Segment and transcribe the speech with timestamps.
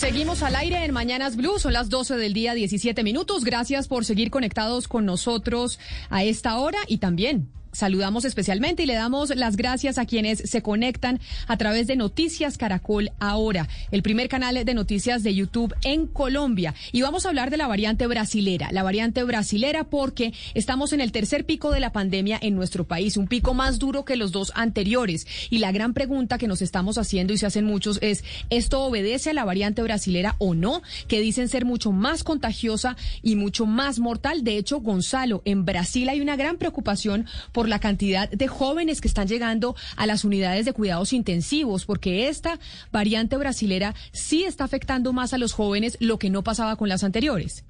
[0.00, 3.44] Seguimos al aire en Mañanas Blue, son las 12 del día 17 minutos.
[3.44, 8.94] Gracias por seguir conectados con nosotros a esta hora y también Saludamos especialmente y le
[8.94, 14.28] damos las gracias a quienes se conectan a través de Noticias Caracol Ahora, el primer
[14.28, 16.74] canal de noticias de YouTube en Colombia.
[16.90, 21.12] Y vamos a hablar de la variante brasilera, la variante brasilera porque estamos en el
[21.12, 24.52] tercer pico de la pandemia en nuestro país, un pico más duro que los dos
[24.56, 25.26] anteriores.
[25.50, 29.30] Y la gran pregunta que nos estamos haciendo y se hacen muchos es, ¿esto obedece
[29.30, 30.82] a la variante brasilera o no?
[31.06, 34.42] Que dicen ser mucho más contagiosa y mucho más mortal.
[34.42, 39.02] De hecho, Gonzalo, en Brasil hay una gran preocupación por por la cantidad de jóvenes
[39.02, 42.58] que están llegando a las unidades de cuidados intensivos, porque esta
[42.90, 47.04] variante brasilera sí está afectando más a los jóvenes, lo que no pasaba con las
[47.04, 47.64] anteriores.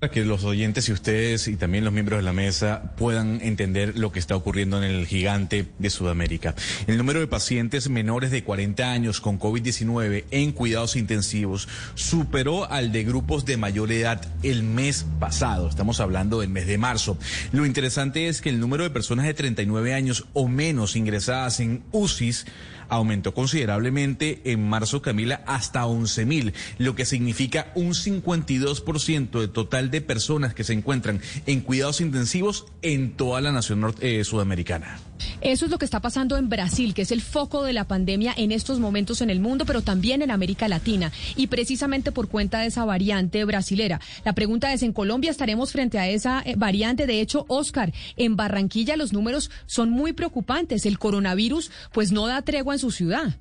[0.00, 3.98] Para que los oyentes y ustedes y también los miembros de la mesa puedan entender
[3.98, 6.54] lo que está ocurriendo en el gigante de Sudamérica.
[6.86, 12.92] El número de pacientes menores de 40 años con COVID-19 en cuidados intensivos superó al
[12.92, 15.68] de grupos de mayor edad el mes pasado.
[15.68, 17.18] Estamos hablando del mes de marzo.
[17.52, 21.82] Lo interesante es que el número de personas de 39 años o menos ingresadas en
[21.92, 22.46] UCIs
[22.90, 29.90] aumentó considerablemente en marzo, Camila, hasta 11 mil, lo que significa un 52% de total
[29.90, 34.98] de personas que se encuentran en cuidados intensivos en toda la nación norte, eh, sudamericana.
[35.40, 38.34] Eso es lo que está pasando en Brasil, que es el foco de la pandemia
[38.36, 41.12] en estos momentos en el mundo, pero también en América Latina.
[41.36, 44.00] Y precisamente por cuenta de esa variante brasilera.
[44.24, 47.06] La pregunta es, ¿en Colombia estaremos frente a esa eh, variante?
[47.06, 50.86] De hecho, Oscar, en Barranquilla los números son muy preocupantes.
[50.86, 53.36] El coronavirus pues no da tregua en su ciudad.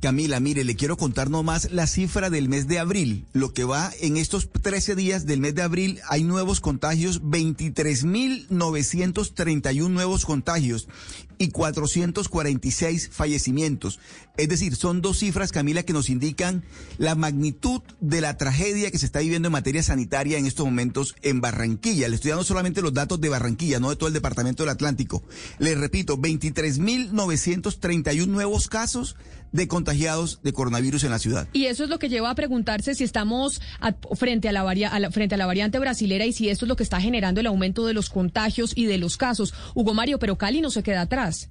[0.00, 3.24] Camila, mire, le quiero contar nomás la cifra del mes de abril.
[3.32, 9.88] Lo que va en estos 13 días del mes de abril, hay nuevos contagios, 23.931
[9.88, 10.86] nuevos contagios
[11.38, 13.98] y 446 fallecimientos.
[14.36, 16.62] Es decir, son dos cifras, Camila, que nos indican
[16.98, 21.14] la magnitud de la tragedia que se está viviendo en materia sanitaria en estos momentos
[21.22, 22.08] en Barranquilla.
[22.08, 25.22] Le estoy dando solamente los datos de Barranquilla, no de todo el departamento del Atlántico.
[25.58, 29.16] Le repito, 23.931 nuevos casos
[29.56, 31.48] de contagiados de coronavirus en la ciudad.
[31.52, 33.60] Y eso es lo que lleva a preguntarse si estamos
[34.14, 37.00] frente, a la frente a la variante brasilera y si esto es lo que está
[37.00, 39.54] generando el aumento de los contagios y de los casos.
[39.74, 41.48] Hugo Mario, pero Cali no se queda atrás.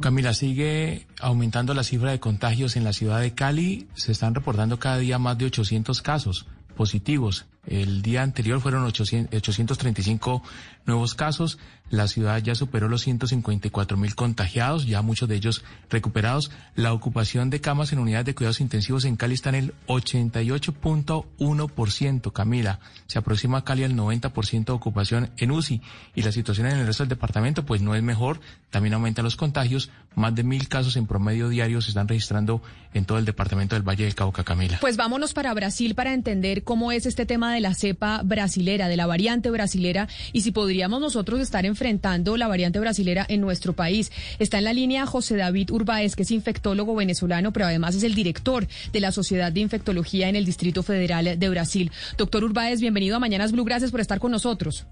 [0.00, 3.88] Camila, sigue aumentando la cifra de contagios en la ciudad de Cali.
[3.94, 7.44] Se están reportando cada día más de 800 casos positivos.
[7.66, 10.42] El día anterior fueron 835
[10.86, 11.58] nuevos casos.
[11.90, 16.52] La ciudad ya superó los 154 mil contagiados, ya muchos de ellos recuperados.
[16.76, 22.32] La ocupación de camas en unidades de cuidados intensivos en Cali está en el 88.1%.
[22.32, 25.82] Camila, se aproxima a Cali al 90% de ocupación en UCI
[26.14, 28.38] y la situación en el resto del departamento pues no es mejor.
[28.70, 29.90] También aumentan los contagios.
[30.14, 32.62] Más de mil casos en promedio diario se están registrando
[32.94, 34.78] en todo el departamento del Valle del Cauca, Camila.
[34.80, 38.96] Pues vámonos para Brasil para entender cómo es este tema de la cepa brasilera, de
[38.96, 44.12] la variante brasilera y si podríamos nosotros estar enfrentando la variante brasilera en nuestro país.
[44.38, 48.14] Está en la línea José David Urbáez, que es infectólogo venezolano, pero además es el
[48.14, 51.90] director de la Sociedad de Infectología en el Distrito Federal de Brasil.
[52.16, 53.64] Doctor Urbáez, bienvenido a Mañanas Blue.
[53.64, 54.86] Gracias por estar con nosotros.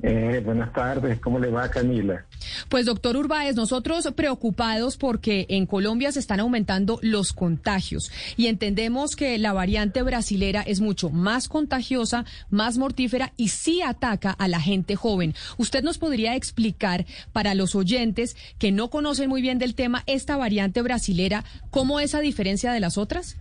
[0.00, 2.24] Eh, buenas tardes, ¿cómo le va Camila?
[2.68, 9.16] Pues doctor Urbáez, nosotros preocupados porque en Colombia se están aumentando los contagios y entendemos
[9.16, 14.60] que la variante brasilera es mucho más contagiosa, más mortífera y sí ataca a la
[14.60, 15.34] gente joven.
[15.56, 20.36] ¿Usted nos podría explicar para los oyentes que no conocen muy bien del tema esta
[20.36, 23.36] variante brasilera, cómo es a diferencia de las otras?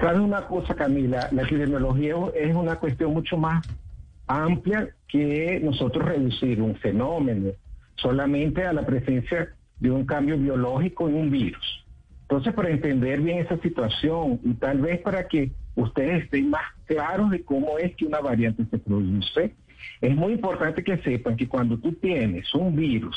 [0.00, 1.28] ¿Sabes una cosa, Camila?
[1.32, 3.66] La epidemiología es una cuestión mucho más
[4.30, 7.50] amplia que nosotros reducir un fenómeno
[7.96, 11.84] solamente a la presencia de un cambio biológico en un virus.
[12.22, 17.30] Entonces, para entender bien esa situación y tal vez para que ustedes estén más claros
[17.30, 19.54] de cómo es que una variante se produce,
[20.00, 23.16] es muy importante que sepan que cuando tú tienes un virus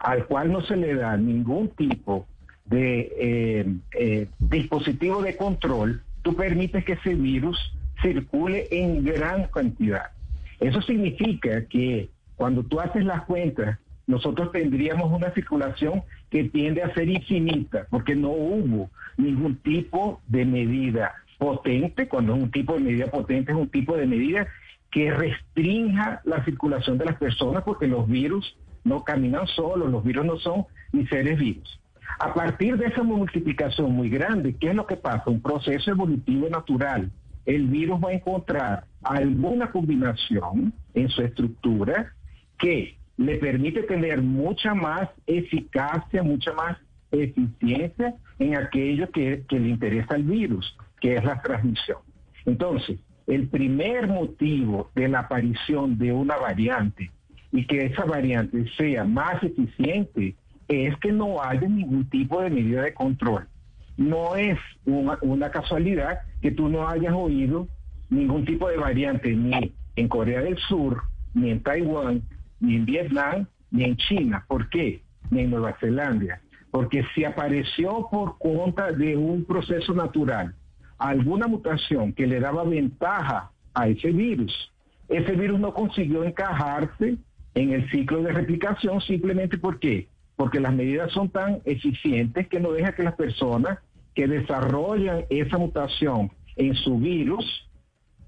[0.00, 2.26] al cual no se le da ningún tipo
[2.64, 7.58] de eh, eh, dispositivo de control, tú permites que ese virus
[8.00, 10.15] circule en gran cantidad.
[10.60, 16.94] Eso significa que cuando tú haces las cuentas, nosotros tendríamos una circulación que tiende a
[16.94, 22.80] ser infinita, porque no hubo ningún tipo de medida potente, cuando es un tipo de
[22.80, 24.46] medida potente, es un tipo de medida
[24.90, 30.24] que restrinja la circulación de las personas porque los virus no caminan solos, los virus
[30.24, 31.80] no son ni seres vivos.
[32.18, 35.24] A partir de esa multiplicación muy grande, ¿qué es lo que pasa?
[35.26, 37.10] Un proceso evolutivo natural.
[37.46, 42.12] El virus va a encontrar alguna combinación en su estructura
[42.58, 46.76] que le permite tener mucha más eficacia, mucha más
[47.10, 51.98] eficiencia en aquello que, le interesa al virus, que es la transmisión.
[52.44, 57.10] Entonces, el primer motivo de la aparición de una variante
[57.52, 60.34] y que esa variante sea más eficiente
[60.68, 63.46] es que no haya ningún tipo de medida de control.
[63.96, 67.66] No es una, casualidad que tú no hayas oído
[68.10, 71.02] ningún tipo de variante ni en Corea del Sur,
[71.34, 72.22] ni en Taiwán,
[72.60, 74.44] ni en Vietnam, ni en China.
[74.48, 75.02] ¿Por qué?
[75.30, 76.40] Ni en Nueva Zelanda.
[76.70, 80.54] Porque si apareció por cuenta de un proceso natural
[80.98, 84.72] alguna mutación que le daba ventaja a ese virus,
[85.08, 87.16] ese virus no consiguió encajarse
[87.54, 92.72] en el ciclo de replicación simplemente porque porque las medidas son tan eficientes que no
[92.72, 93.78] deja que las personas
[94.14, 97.68] que desarrollan esa mutación en su virus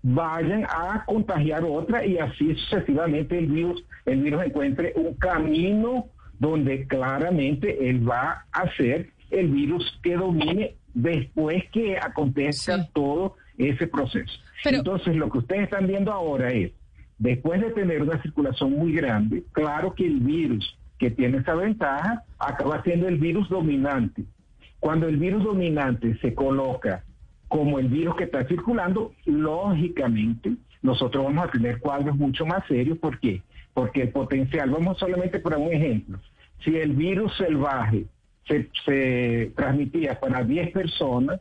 [0.02, 6.06] vayan a contagiar otra y así sucesivamente el virus, el virus encuentre un camino
[6.38, 13.86] donde claramente él va a ser el virus que domine después que acontezca todo ese
[13.86, 14.32] proceso.
[14.64, 16.72] Entonces, lo que ustedes están viendo ahora es,
[17.18, 22.24] después de tener una circulación muy grande, claro que el virus que tiene esa ventaja
[22.38, 24.24] acaba siendo el virus dominante.
[24.80, 27.04] Cuando el virus dominante se coloca
[27.48, 30.52] como el virus que está circulando, lógicamente
[30.82, 32.98] nosotros vamos a tener cuadros mucho más serios.
[32.98, 33.42] ¿Por qué?
[33.74, 36.18] Porque el potencial, vamos solamente por un ejemplo,
[36.64, 38.06] si el virus salvaje
[38.46, 41.40] se, se transmitía para 10 personas,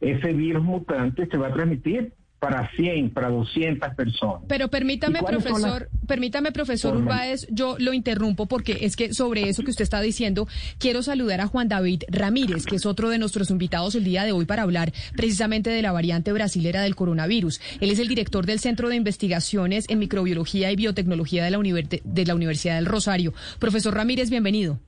[0.00, 4.42] ese virus mutante se va a transmitir para 100, para 200 personas.
[4.48, 9.70] Pero permítame, profesor, permítame, profesor Urbáez, yo lo interrumpo porque es que sobre eso que
[9.70, 10.46] usted está diciendo,
[10.78, 14.32] quiero saludar a Juan David Ramírez, que es otro de nuestros invitados el día de
[14.32, 17.60] hoy para hablar precisamente de la variante brasilera del coronavirus.
[17.80, 22.26] Él es el director del Centro de Investigaciones en Microbiología y Biotecnología de la, de
[22.26, 23.32] la Universidad del Rosario.
[23.58, 24.78] Profesor Ramírez, bienvenido.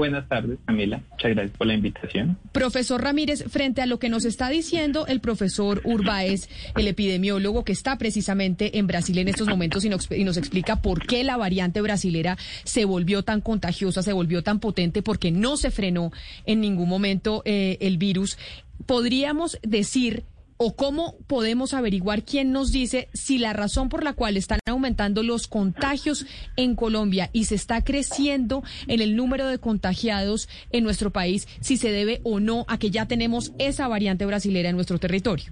[0.00, 1.02] Buenas tardes, Camila.
[1.10, 2.38] Muchas gracias por la invitación.
[2.52, 7.72] Profesor Ramírez, frente a lo que nos está diciendo el profesor Urbáez, el epidemiólogo que
[7.72, 12.38] está precisamente en Brasil en estos momentos y nos, explica por qué la variante brasilera
[12.64, 16.12] se volvió tan contagiosa, se volvió tan potente, porque no se frenó
[16.46, 18.38] en ningún momento eh, el virus.
[18.86, 20.24] Podríamos decir
[20.62, 25.22] o cómo podemos averiguar quién nos dice si la razón por la cual están aumentando
[25.22, 26.26] los contagios
[26.56, 31.78] en Colombia y se está creciendo en el número de contagiados en nuestro país, si
[31.78, 35.46] se debe o no a que ya tenemos esa variante brasilera en nuestro territorio.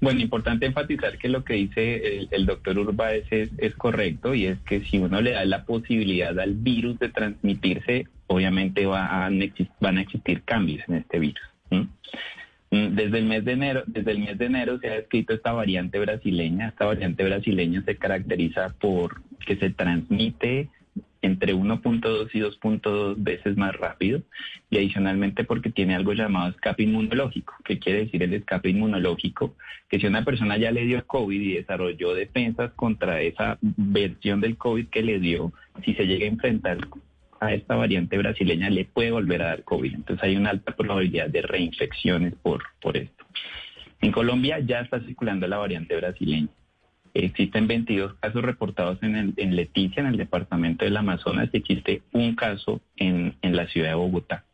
[0.00, 4.80] Bueno, importante enfatizar que lo que dice el, doctor Urbáez es, correcto y es que
[4.80, 9.30] si uno le da la posibilidad al virus de transmitirse, obviamente va a,
[9.80, 11.42] van a existir cambios en este virus.
[12.70, 15.98] Desde el mes de enero, desde el mes de enero se ha descrito esta variante
[15.98, 16.68] brasileña.
[16.68, 20.68] Esta variante brasileña se caracteriza por que se transmite
[21.22, 24.22] entre 1.2 y 2.2 veces más rápido
[24.70, 27.54] y adicionalmente porque tiene algo llamado escape inmunológico.
[27.64, 29.54] ¿Qué quiere decir el escape inmunológico?
[29.88, 34.56] Que si una persona ya le dio COVID y desarrolló defensas contra esa versión del
[34.56, 35.52] COVID que le dio,
[35.84, 36.78] si se llega a enfrentar
[37.40, 39.94] a esta variante brasileña le puede volver a dar COVID.
[39.94, 43.24] Entonces hay una alta probabilidad de reinfecciones por, por esto.
[44.00, 46.48] En Colombia ya está circulando la variante brasileña.
[47.14, 52.36] Existen 22 casos reportados en, en Leticia, en el departamento del Amazonas, y existe un
[52.36, 54.44] caso en, en la ciudad de Bogotá.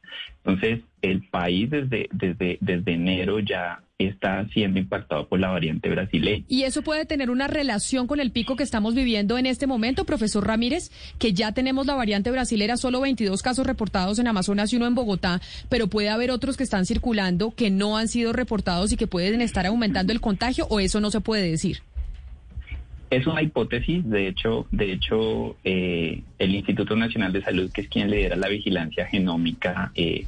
[0.44, 6.44] Entonces, el país desde, desde, desde enero ya está siendo impactado por la variante brasileña.
[6.48, 10.04] ¿Y eso puede tener una relación con el pico que estamos viviendo en este momento,
[10.04, 10.90] profesor Ramírez?
[11.18, 14.94] Que ya tenemos la variante brasilera, solo 22 casos reportados en Amazonas y uno en
[14.94, 19.06] Bogotá, pero puede haber otros que están circulando que no han sido reportados y que
[19.06, 21.82] pueden estar aumentando el contagio, o eso no se puede decir.
[23.14, 27.88] Es una hipótesis, de hecho, de hecho, eh, el Instituto Nacional de Salud, que es
[27.88, 30.26] quien lidera la vigilancia genómica, eh,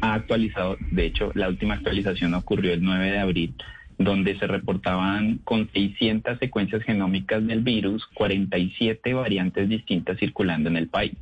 [0.00, 3.54] ha actualizado, de hecho, la última actualización ocurrió el 9 de abril,
[3.98, 10.88] donde se reportaban con 600 secuencias genómicas del virus, 47 variantes distintas circulando en el
[10.88, 11.12] país.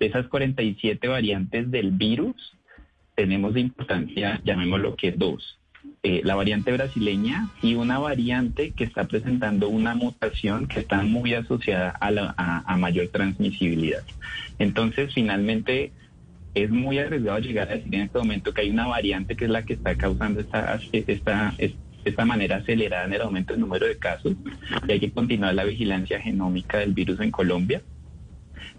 [0.00, 2.34] De esas 47 variantes del virus,
[3.14, 5.60] tenemos de importancia, llamémoslo que dos.
[6.08, 11.34] Eh, la variante brasileña y una variante que está presentando una mutación que está muy
[11.34, 14.04] asociada a, la, a mayor transmisibilidad.
[14.60, 15.90] Entonces, finalmente,
[16.54, 19.50] es muy arriesgado llegar a decir en este momento que hay una variante que es
[19.50, 21.54] la que está causando esta, esta,
[22.04, 24.34] esta manera acelerada en el aumento del número de casos
[24.86, 27.82] y hay que continuar la vigilancia genómica del virus en Colombia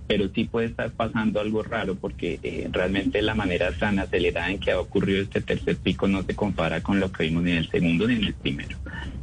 [0.07, 4.59] pero sí puede estar pasando algo raro porque eh, realmente la manera tan acelerada en
[4.59, 7.57] que ha ocurrido este tercer pico no se compara con lo que vimos ni en
[7.57, 8.77] el segundo ni en el primero.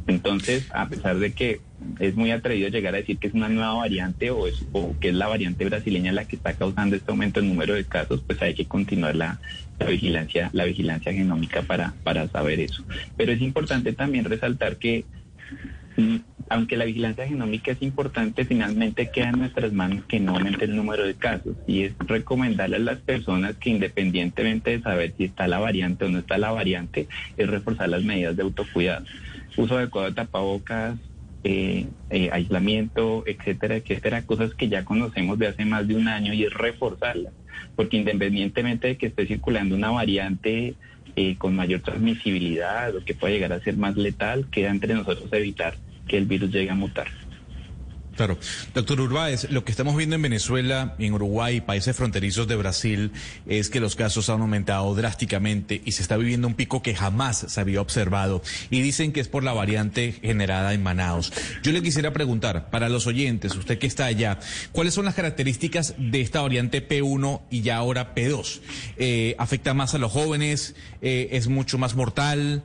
[0.07, 1.61] Entonces, a pesar de que
[1.99, 5.09] es muy atrevido llegar a decir que es una nueva variante o, es, o que
[5.09, 8.39] es la variante brasileña la que está causando este aumento en número de casos, pues
[8.41, 9.39] hay que continuar la,
[9.79, 12.83] la vigilancia, la vigilancia genómica para, para saber eso.
[13.17, 15.05] Pero es importante también resaltar que
[15.97, 16.17] mm,
[16.49, 20.75] aunque la vigilancia genómica es importante, finalmente queda en nuestras manos que no aumente el
[20.75, 25.47] número de casos y es recomendarle a las personas que independientemente de saber si está
[25.47, 29.05] la variante o no está la variante, es reforzar las medidas de autocuidado.
[29.57, 30.97] Uso adecuado de tapabocas,
[31.43, 36.33] eh, eh, aislamiento, etcétera, etcétera, cosas que ya conocemos de hace más de un año
[36.33, 37.33] y es reforzarlas,
[37.75, 40.75] porque independientemente de que esté circulando una variante
[41.15, 45.31] eh, con mayor transmisibilidad o que pueda llegar a ser más letal, queda entre nosotros
[45.33, 45.75] evitar
[46.07, 47.07] que el virus llegue a mutar.
[48.15, 48.37] Claro.
[48.73, 53.11] Doctor Urbáez, lo que estamos viendo en Venezuela, en Uruguay países fronterizos de Brasil
[53.45, 57.45] es que los casos han aumentado drásticamente y se está viviendo un pico que jamás
[57.49, 58.41] se había observado.
[58.69, 61.33] Y dicen que es por la variante generada en Manaus.
[61.61, 64.39] Yo le quisiera preguntar, para los oyentes, usted que está allá,
[64.71, 68.61] ¿cuáles son las características de esta variante P1 y ya ahora P2?
[68.95, 70.75] Eh, ¿Afecta más a los jóvenes?
[71.01, 72.63] Eh, ¿Es mucho más mortal?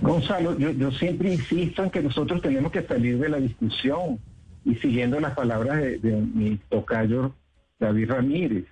[0.00, 4.18] Gonzalo, yo, siempre insisto en que nosotros tenemos que salir de la discusión
[4.64, 7.34] y siguiendo las palabras de, mi tocayo
[7.80, 8.64] David Ramírez,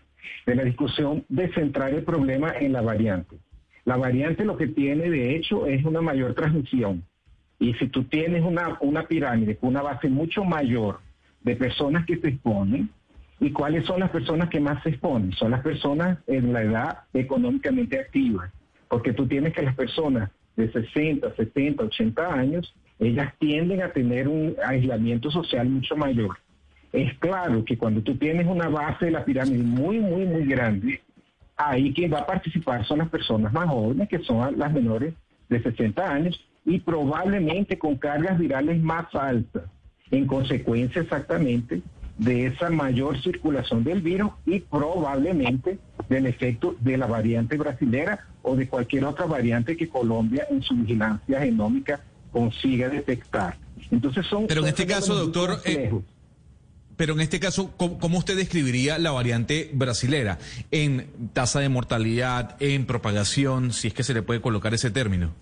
[0.47, 3.37] de la discusión de centrar el problema en la variante.
[3.85, 7.03] La variante lo que tiene de hecho es una mayor transmisión.
[7.59, 11.01] Y si tú tienes una, una pirámide con una base mucho mayor
[11.43, 12.91] de personas que se exponen,
[13.41, 15.33] ¿y cuáles son las personas que más se exponen?
[15.33, 18.51] Son las personas en la edad económicamente activa.
[18.89, 24.27] Porque tú tienes que las personas de 60, 70, 80 años, ellas tienden a tener
[24.27, 26.39] un aislamiento social mucho mayor.
[26.93, 31.03] Es claro que cuando tú tienes una base de la pirámide muy, muy, muy grande,
[31.57, 35.15] ahí quien va a participar son las personas más jóvenes, que son las menores
[35.49, 39.65] de 60 años, y probablemente con cargas virales más altas,
[40.11, 41.83] en consecuencia exactamente
[42.19, 48.57] de esa mayor circulación del virus y probablemente del efecto de la variante brasilera o
[48.57, 52.01] de cualquier otra variante que Colombia en su vigilancia genómica
[52.33, 53.59] consiga detectar.
[53.91, 54.47] Entonces son...
[54.47, 55.61] Pero en este caso, doctor...
[55.65, 55.91] Eh,
[56.97, 60.39] pero en este caso, ¿cómo, usted describiría la variante brasilera
[60.71, 65.33] en tasa de mortalidad, en propagación, si es que se le puede colocar ese término?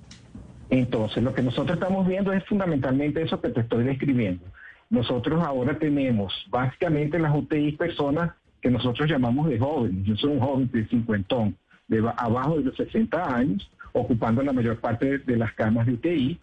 [0.70, 4.44] Entonces, lo que nosotros estamos viendo es fundamentalmente eso que te estoy describiendo
[4.90, 10.04] nosotros ahora tenemos básicamente las UTI personas que nosotros llamamos de jóvenes.
[10.04, 11.56] Yo soy un joven de cincuentón,
[11.88, 16.40] de abajo de los 60 años, ocupando la mayor parte de las camas de UTI.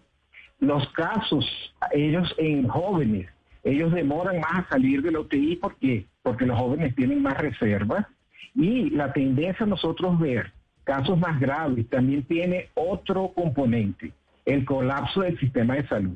[0.60, 1.46] Los casos,
[1.92, 3.28] ellos en jóvenes,
[3.64, 8.06] ellos demoran más a salir de la UTI porque porque los jóvenes tienen más reservas
[8.54, 10.52] y la tendencia a nosotros ver
[10.84, 14.12] casos más graves también tiene otro componente,
[14.46, 16.16] el colapso del sistema de salud.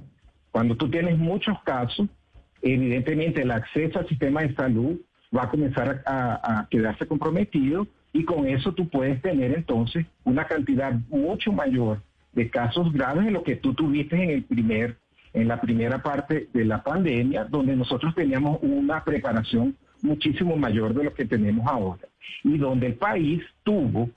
[0.55, 2.07] Cuando tú tienes muchos casos,
[2.61, 5.01] evidentemente el acceso al sistema de salud
[5.35, 10.93] va a comenzar a, quedarse comprometido y con eso tú puedes tener entonces una cantidad
[11.09, 14.95] mucho mayor de casos graves de lo que tú tuviste en el primer
[15.33, 21.03] en la primera parte de la pandemia, donde nosotros teníamos una preparación muchísimo mayor de
[21.03, 22.07] lo que tenemos ahora.
[22.45, 24.09] Y donde el país tuvo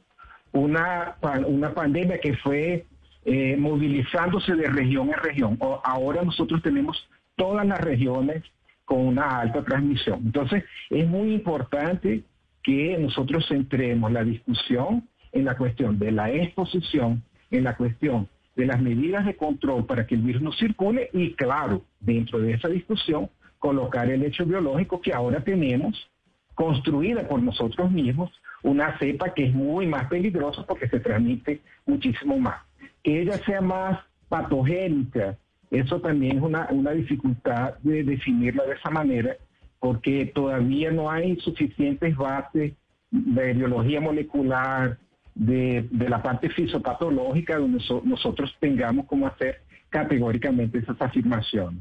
[0.52, 1.16] una,
[1.48, 2.86] una pandemia que fue
[3.24, 5.58] eh, movilizándose de región en región.
[5.84, 8.42] ahora nosotros tenemos todas las regiones
[8.84, 10.20] con una alta transmisión.
[10.24, 12.24] Entonces, es muy importante
[12.62, 18.66] que nosotros centremos la discusión en la cuestión de la exposición, en la cuestión de
[18.66, 22.68] las medidas de control para que el virus no circule y, claro, dentro de esa
[22.68, 26.10] discusión, colocar el hecho biológico que ahora tenemos
[26.54, 28.30] construida por nosotros mismos,
[28.62, 32.67] una cepa que es muy más peligrosa porque se transmite muchísimo más
[33.02, 35.36] que ella sea más patogénica,
[35.70, 39.36] eso también es una, una dificultad de definirla de esa manera,
[39.80, 42.74] porque todavía no hay suficientes bases
[43.10, 44.98] de biología molecular,
[45.34, 51.80] de, de la parte fisiopatológica, donde nosotros tengamos cómo hacer categóricamente esas afirmaciones.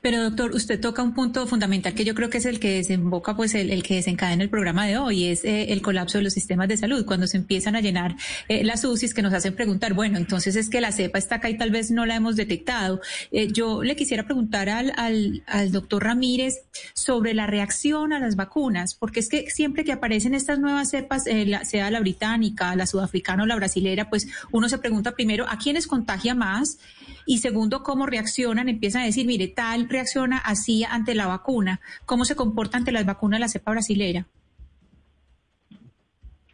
[0.00, 3.36] Pero doctor, usted toca un punto fundamental que yo creo que es el que desemboca,
[3.36, 6.68] pues el, que desencadena el programa de hoy, es eh, el colapso de los sistemas
[6.68, 8.16] de salud, cuando se empiezan a llenar
[8.48, 11.50] eh, las UCIs que nos hacen preguntar, bueno, entonces es que la cepa está acá
[11.50, 13.00] y tal vez no la hemos detectado.
[13.30, 16.62] Eh, yo le quisiera preguntar al, al, al doctor Ramírez
[16.94, 21.24] sobre la reacción a las vacunas, porque es que siempre que aparecen estas nuevas cepas,
[21.24, 25.86] sea la británica, la sudafricana o la brasilera, pues uno se pregunta primero a quiénes
[25.86, 26.78] contagia más
[27.26, 32.24] y segundo, cómo reaccionan, empiezan a decir, mire, tal reacciona así ante la vacuna, cómo
[32.24, 34.26] se comporta ante las vacunas la cepa brasilera.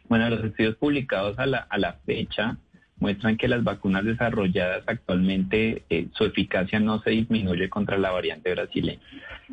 [0.07, 2.57] Bueno, los estudios publicados a la, a la fecha
[2.99, 8.51] muestran que las vacunas desarrolladas actualmente, eh, su eficacia no se disminuye contra la variante
[8.51, 9.01] brasileña.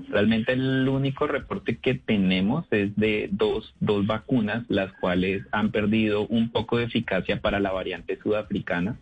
[0.09, 6.27] Realmente el único reporte que tenemos es de dos, dos vacunas, las cuales han perdido
[6.27, 8.99] un poco de eficacia para la variante sudafricana,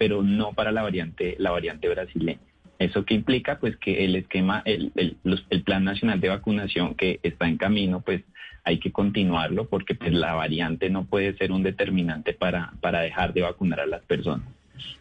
[0.00, 2.40] pero no para la variante, la variante brasileña.
[2.78, 3.58] ¿Eso qué implica?
[3.58, 5.18] Pues que el esquema, el, el,
[5.50, 8.22] el, plan nacional de vacunación que está en camino, pues
[8.64, 13.34] hay que continuarlo porque pues, la variante no puede ser un determinante para, para dejar
[13.34, 14.48] de vacunar a las personas.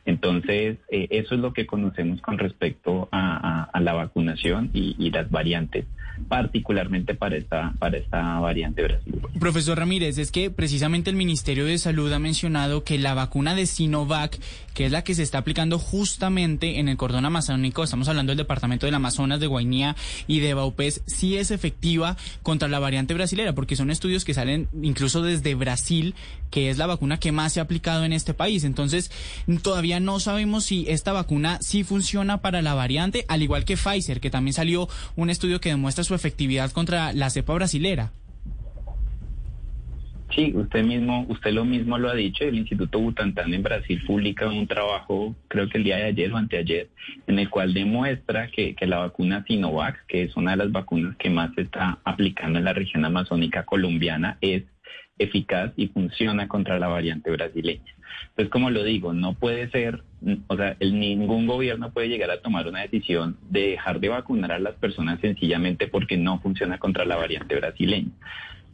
[0.04, 5.86] Entonces, eh, eso es lo que conocemos con respecto a, la vacunación y las variantes
[6.28, 9.28] particularmente para esta, para esta variante brasileña.
[9.40, 13.66] Profesor Ramírez, es que precisamente el Ministerio de Salud ha mencionado que la vacuna de
[13.66, 14.40] Sinovac,
[14.74, 18.38] que es la que se está aplicando justamente en el cordón amazónico, estamos hablando del
[18.38, 19.96] departamento del Amazonas, de Guainía
[20.28, 24.68] y de Baupés, sí es efectiva contra la variante brasilera, porque son estudios que salen
[24.82, 26.16] incluso desde Brasil,
[26.50, 28.64] que es la vacuna que más se ha aplicado en este país.
[28.64, 29.12] Entonces,
[29.62, 34.20] todavía no sabemos si esta vacuna sí funciona para la variante, al igual que Pfizer,
[34.20, 38.12] que también salió un estudio que demuestra su efectividad contra la cepa brasilera.
[40.36, 42.44] Sí, usted mismo, usted lo mismo lo ha dicho.
[42.44, 46.38] El Instituto Butantan en Brasil publica un trabajo, creo que el día de ayer o
[46.38, 46.90] anteayer,
[47.28, 51.16] en el cual demuestra que, que la vacuna Sinovac, que es una de las vacunas
[51.18, 54.64] que más se está aplicando en la región amazónica colombiana, es
[55.20, 57.94] eficaz y funciona contra la variante brasileña.
[58.30, 60.02] Entonces, como lo digo, no puede ser,
[60.48, 64.60] o sea, ningún gobierno puede llegar a tomar una decisión de dejar de vacunar a
[64.60, 68.12] las personas sencillamente porque no funciona contra la variante brasileña.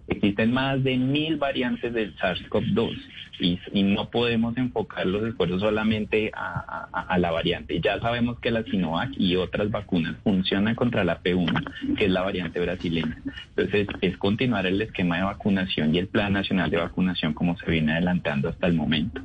[0.08, 2.96] Existen más de mil variantes del SARS-CoV-2
[3.40, 7.80] y, no podemos enfocar los esfuerzos solamente a, la variante.
[7.82, 12.22] Ya sabemos que la Sinovac y otras vacunas funcionan contra la P1, que es la
[12.22, 13.18] variante brasileña.
[13.56, 17.70] Entonces, es continuar el esquema de vacunación y el Plan Nacional de Vacunación como se
[17.70, 19.22] viene adelantando hasta el momento.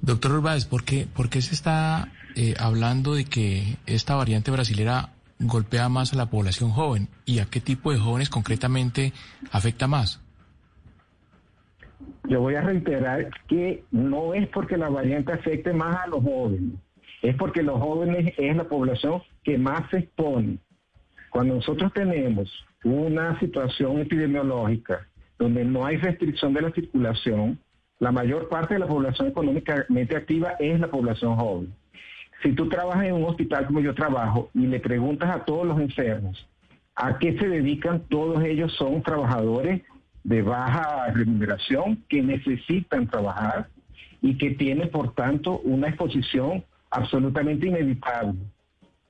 [0.00, 5.13] Doctor Urbáez, ¿por qué, por qué se está eh, hablando de que esta variante brasilera
[5.38, 9.12] golpea más a la población joven y a qué tipo de jóvenes concretamente
[9.50, 10.20] afecta más?
[12.28, 16.78] Yo voy a reiterar que no es porque la variante afecte más a los jóvenes,
[17.22, 20.58] es porque los jóvenes es la población que más se expone.
[21.30, 22.50] Cuando nosotros tenemos
[22.84, 25.06] una situación epidemiológica
[25.38, 27.58] donde no hay restricción de la circulación,
[27.98, 31.74] la mayor parte de la población económicamente activa es la población joven.
[32.44, 35.80] Si tú trabajas en un hospital como yo trabajo y le preguntas a todos los
[35.80, 36.46] enfermos
[36.94, 39.80] a qué se dedican, todos ellos son trabajadores
[40.22, 43.68] de baja remuneración que necesitan trabajar
[44.20, 48.38] y que tienen, por tanto, una exposición absolutamente inevitable.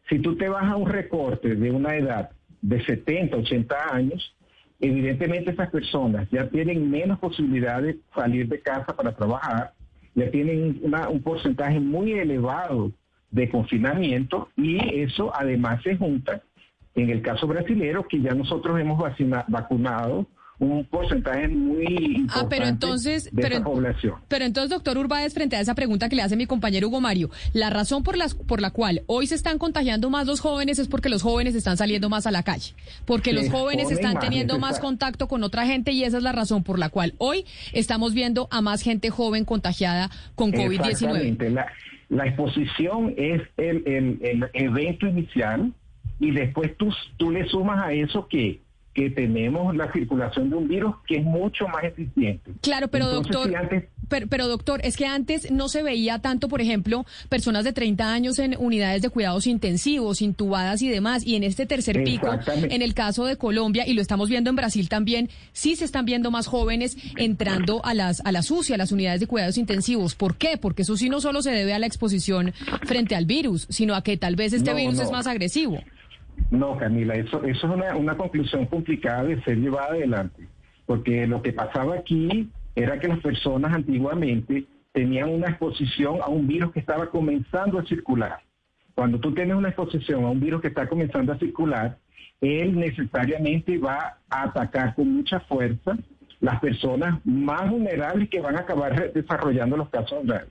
[0.08, 2.30] Si tú te vas a un recorte de una edad
[2.62, 4.34] de 70, 80 años,
[4.80, 9.72] evidentemente esas personas ya tienen menos posibilidades de salir de casa para trabajar,
[10.14, 12.92] ya tienen un porcentaje muy elevado
[13.34, 16.40] de confinamiento y eso además se junta
[16.94, 19.02] en el caso brasilero que ya nosotros hemos
[19.48, 20.26] vacunado
[20.60, 24.14] un porcentaje muy importante ah, pero entonces, de pero, población.
[24.28, 27.28] Pero entonces, doctor Urbáez, frente a esa pregunta que le hace mi compañero Hugo Mario,
[27.52, 30.86] la razón por, las, por la cual hoy se están contagiando más los jóvenes es
[30.86, 34.78] porque los jóvenes están saliendo más a la calle, porque los jóvenes están teniendo más
[34.78, 38.46] contacto con otra gente y esa es la razón por la cual hoy estamos viendo
[38.52, 41.50] a más gente joven contagiada con COVID-19.
[41.50, 41.66] La,
[42.14, 45.72] la exposición es el, evento inicial
[46.20, 48.60] y después tú, tú le sumas a eso que
[48.94, 52.52] que tenemos la circulación de un virus que es mucho más eficiente.
[52.62, 53.50] Claro, pero doctor,
[54.08, 58.38] pero, doctor, es que antes no se veía tanto, por ejemplo, personas de 30 años
[58.38, 62.94] en unidades de cuidados intensivos, intubadas y demás, y en este tercer pico, en el
[62.94, 66.46] caso de Colombia, y lo estamos viendo en Brasil también, sí se están viendo más
[66.46, 70.14] jóvenes entrando a las, a las UCI, a las unidades de cuidados intensivos.
[70.14, 70.56] ¿Por qué?
[70.56, 72.52] Porque eso sí no solo se debe a la exposición
[72.82, 75.80] frente al virus, sino a que tal vez este virus es más agresivo.
[76.50, 80.46] No, Camila, eso, eso es una, una conclusión complicada de ser llevada adelante,
[80.86, 86.46] porque lo que pasaba aquí era que las personas antiguamente tenían una exposición a un
[86.46, 88.38] virus que estaba comenzando a circular.
[88.94, 91.98] Cuando tú tienes una exposición a un virus que está comenzando a circular,
[92.40, 95.96] él necesariamente va a atacar con mucha fuerza
[96.40, 100.50] las personas más vulnerables que van a acabar desarrollando los casos reales.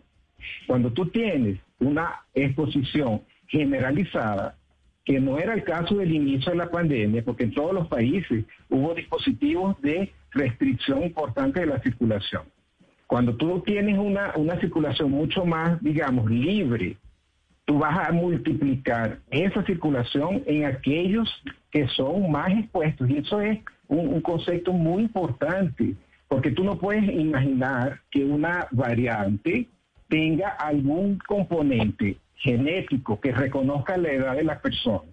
[0.67, 4.57] Cuando tú tienes una exposición generalizada,
[5.05, 8.45] que no era el caso del inicio de la pandemia, porque en todos los países
[8.69, 12.43] hubo dispositivos de restricción importante de la circulación.
[13.07, 16.97] Cuando tú tienes una, una circulación mucho más, digamos, libre,
[17.65, 21.29] tú vas a multiplicar esa circulación en aquellos
[21.69, 23.09] que son más expuestos.
[23.09, 25.95] Y eso es un, un, concepto muy importante,
[26.27, 29.67] porque tú no puedes imaginar que una variante
[30.07, 35.09] tenga algún componente genético que reconozca la edad de la persona.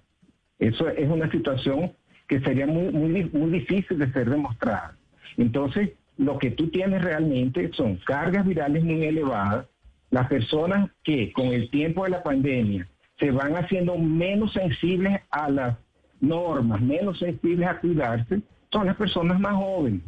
[0.59, 1.93] Eso es una situación
[2.29, 4.97] que sería muy, muy, muy difícil de ser demostrada.
[5.37, 9.67] Entonces, lo que tú tienes realmente son cargas virales muy elevadas,
[10.11, 12.87] las personas que con el tiempo de la pandemia
[13.19, 15.77] se van haciendo menos sensibles a las
[16.21, 18.41] normas, menos sensibles a cuidarse,
[18.73, 20.03] son las personas más jóvenes.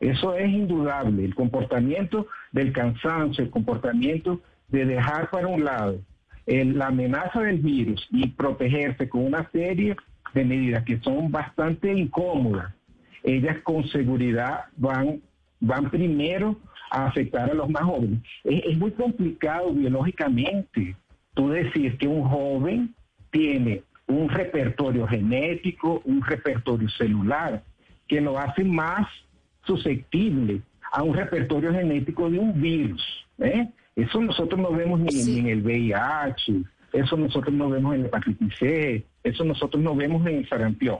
[0.00, 1.24] Eso es indudable.
[1.24, 6.00] El comportamiento del cansancio, el comportamiento de dejar para un lado
[6.46, 9.96] la amenaza del virus y protegerse con una serie
[10.32, 12.72] de medidas que son bastante incómodas,
[13.22, 15.20] ellas con seguridad van,
[15.60, 16.56] van primero
[16.90, 18.20] a afectar a los más jóvenes.
[18.44, 20.94] Es, es muy complicado biológicamente
[21.34, 22.94] tú decir que un joven
[23.30, 27.62] tiene un repertorio genético, un repertorio celular,
[28.06, 29.06] que lo hace más
[29.64, 33.04] susceptible a un repertorio genético de un virus.
[33.38, 33.68] ¿eh?
[33.96, 35.38] Eso nosotros no vemos ni, sí.
[35.38, 36.52] en el VIH,
[36.92, 40.98] eso nosotros no vemos en la hepatitis C, eso nosotros no vemos en el sarampión.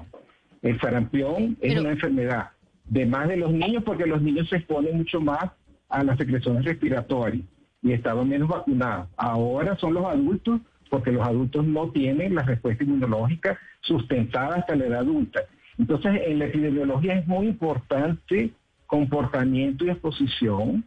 [0.62, 1.82] El sarampión es Pero...
[1.82, 2.48] una enfermedad
[2.86, 5.50] de más de los niños porque los niños se exponen mucho más
[5.88, 7.44] a las secreciones respiratorias
[7.82, 9.08] y estaban menos vacunados.
[9.16, 14.86] Ahora son los adultos porque los adultos no tienen la respuesta inmunológica sustentada hasta la
[14.86, 15.40] edad adulta.
[15.78, 18.52] Entonces, en la epidemiología es muy importante
[18.86, 20.84] comportamiento y exposición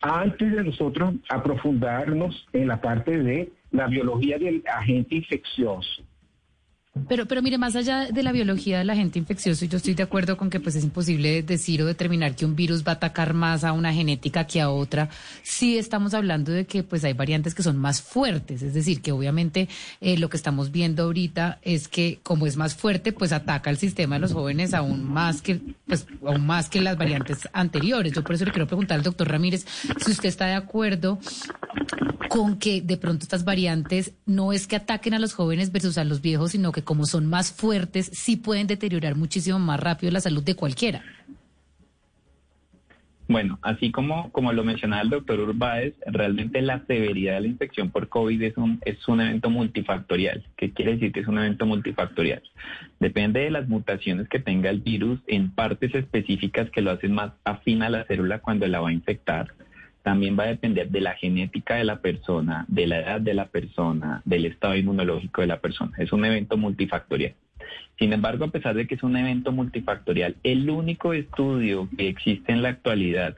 [0.00, 6.02] antes de nosotros aprofundarnos en la parte de la biología del agente infeccioso.
[7.08, 10.36] Pero, pero mire, más allá de la biología del agente infeccioso, yo estoy de acuerdo
[10.36, 13.62] con que pues es imposible decir o determinar que un virus va a atacar más
[13.62, 15.08] a una genética que a otra.
[15.44, 19.12] Sí estamos hablando de que pues hay variantes que son más fuertes, es decir, que
[19.12, 19.68] obviamente
[20.00, 23.76] eh, lo que estamos viendo ahorita es que como es más fuerte, pues ataca al
[23.76, 28.12] sistema de los jóvenes aún más que pues aún más que las variantes anteriores.
[28.12, 29.64] Yo por eso le quiero preguntar al doctor Ramírez
[30.04, 31.20] si usted está de acuerdo
[32.30, 36.04] con que de pronto estas variantes no es que ataquen a los jóvenes versus a
[36.04, 40.20] los viejos, sino que como son más fuertes, sí pueden deteriorar muchísimo más rápido la
[40.20, 41.02] salud de cualquiera.
[43.30, 47.90] Bueno, así como, como lo mencionaba el doctor Urbáez, realmente la severidad de la infección
[47.90, 50.44] por COVID es un, es un evento multifactorial.
[50.56, 52.42] ¿Qué quiere decir que es un evento multifactorial?
[52.98, 57.30] Depende de las mutaciones que tenga el virus en partes específicas que lo hacen más
[57.44, 59.54] afín a la célula cuando la va a infectar
[60.02, 63.46] también va a depender de la genética de la persona, de la edad de la
[63.46, 65.92] persona, del estado inmunológico de la persona.
[65.98, 67.34] Es un evento multifactorial.
[67.98, 72.52] Sin embargo, a pesar de que es un evento multifactorial, el único estudio que existe
[72.52, 73.36] en la actualidad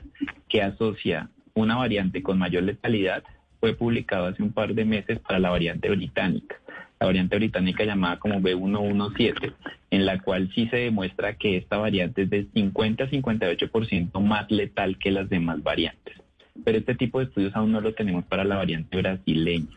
[0.49, 3.25] que asocia una variante con mayor letalidad
[3.59, 6.57] fue publicado hace un par de meses para la variante británica,
[7.01, 9.53] la variante británica llamada como B117,
[9.91, 14.51] en la cual sí se demuestra que esta variante es de 50 a 58% más
[14.51, 16.22] letal que las demás variantes
[16.65, 19.77] pero este tipo de estudios aún no lo tenemos para la variante brasileña.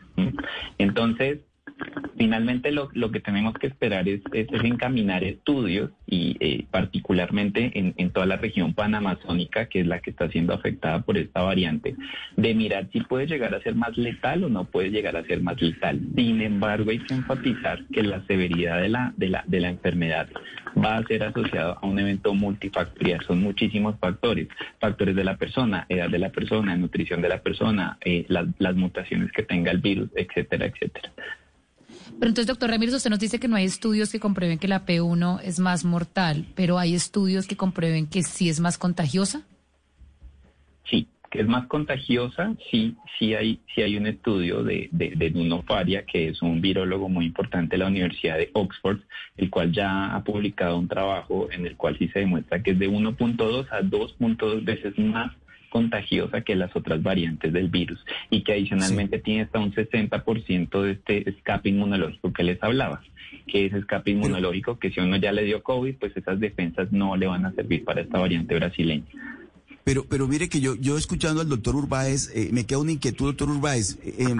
[0.77, 1.39] Entonces,
[2.17, 8.37] finalmente lo, que tenemos que esperar es, encaminar estudios y eh, particularmente en, toda la
[8.37, 11.95] región panamazónica, que es la que está siendo afectada por esta variante,
[12.37, 15.41] de mirar si puede llegar a ser más letal o no puede llegar a ser
[15.41, 15.99] más letal.
[16.15, 18.81] Sin embargo, hay que enfatizar que la severidad
[19.15, 20.27] de la enfermedad
[20.77, 23.23] va a ser asociado a un evento multifactorial.
[23.25, 24.47] Son muchísimos factores,
[24.79, 28.75] factores de la persona, edad de la persona, nutrición de la persona, eh, las, las
[28.75, 31.11] mutaciones que tenga el virus, etcétera, etcétera.
[32.19, 34.85] Pero entonces, doctor Ramírez, usted nos dice que no hay estudios que comprueben que la
[34.85, 39.43] P1 es más mortal, pero hay estudios que comprueben que sí es más contagiosa.
[40.89, 45.31] Sí, que es más contagiosa, sí, sí hay, sí hay un estudio de, de, de
[45.31, 48.99] Nuno Faria, que es un virólogo muy importante de la Universidad de Oxford,
[49.35, 52.79] el cual ya ha publicado un trabajo en el cual sí se demuestra que es
[52.79, 55.33] de 1.2 a 2.2 veces más
[55.75, 59.23] contagiosa que las otras variantes del virus y que adicionalmente sí.
[59.23, 63.03] tiene hasta un 60% de este escape inmunológico que les hablaba,
[63.45, 67.17] que es escape inmunológico que si uno ya le dio COVID, pues esas defensas no
[67.17, 69.03] le van a servir para esta variante brasileña.
[69.83, 73.25] Pero, pero mire que yo, yo escuchando al doctor Urbáez, eh, me queda una inquietud,
[73.25, 73.99] doctor Urbáez.
[74.01, 74.33] Eh,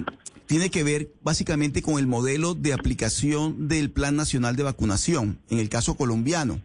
[0.46, 5.60] tiene que ver básicamente con el modelo de aplicación del Plan Nacional de Vacunación, en
[5.60, 6.62] el caso colombiano.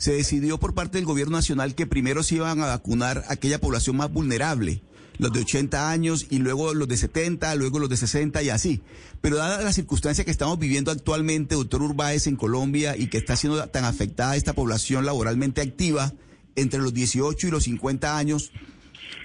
[0.00, 3.98] Se decidió por parte del gobierno nacional que primero se iban a vacunar aquella población
[3.98, 4.82] más vulnerable,
[5.18, 8.80] los de 80 años y luego los de 70, luego los de 60 y así.
[9.20, 13.36] Pero dada la circunstancia que estamos viviendo actualmente, doctor Urbáez, en Colombia y que está
[13.36, 16.14] siendo tan afectada esta población laboralmente activa
[16.56, 18.52] entre los 18 y los 50 años,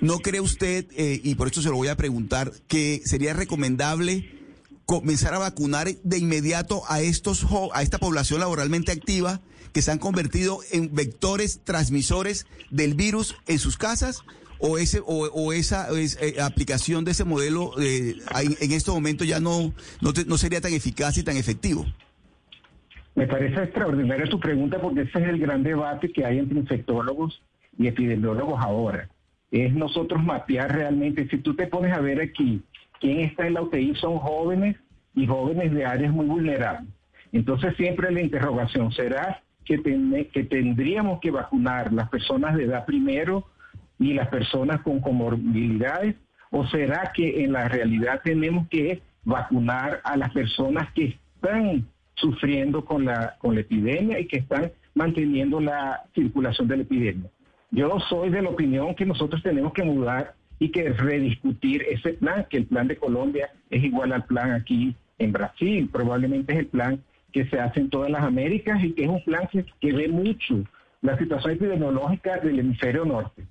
[0.01, 4.29] ¿no cree usted, eh, y por esto se lo voy a preguntar, que sería recomendable
[4.85, 9.39] comenzar a vacunar de inmediato a estos a esta población laboralmente activa
[9.75, 14.23] que se han convertido en vectores transmisores del virus en sus casas
[14.57, 18.15] o ese o, esa eh, aplicación de ese modelo eh,
[18.61, 21.85] en, este momento ya no, no, sería tan eficaz y tan efectivo?
[23.15, 27.41] Me parece extraordinaria tu pregunta porque ese es el gran debate que hay entre infectólogos
[27.77, 29.09] y epidemiólogos ahora.
[29.51, 32.61] Es nosotros mapear realmente, si tú te pones a ver aquí,
[33.01, 34.77] quién está en la UTI son jóvenes
[35.15, 36.89] y jóvenes de áreas muy vulnerables.
[37.33, 43.45] Entonces siempre la interrogación será que, que tendríamos que vacunar las personas de edad primero
[43.99, 46.15] y las personas con comorbilidades?
[46.51, 52.86] ¿O será que en la realidad tenemos que vacunar a las personas que están sufriendo
[52.86, 57.30] con la, con la epidemia y que están manteniendo la circulación de la epidemia?
[57.71, 62.45] Yo soy de la opinión que nosotros tenemos que mudar y que rediscutir ese plan,
[62.49, 66.67] que el plan de Colombia es igual al plan aquí en Brasil, probablemente es el
[66.67, 67.04] plan
[67.36, 70.08] que se hace en todas las Américas y que es un plan que, que ve
[70.08, 70.63] mucho
[71.02, 73.43] la situación epidemiológica del hemisferio norte